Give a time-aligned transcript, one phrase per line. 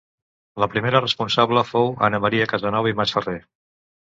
[0.63, 3.41] La primera responsable fou Anna Maria Casanova i Masferrer.